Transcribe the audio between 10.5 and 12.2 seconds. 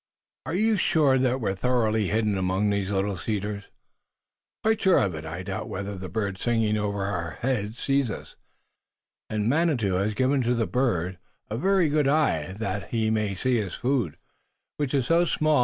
the bird a very good